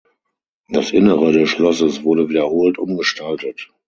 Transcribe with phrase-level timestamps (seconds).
[0.67, 3.69] Das Innere des Schlosses wurde wiederholt umgestaltet.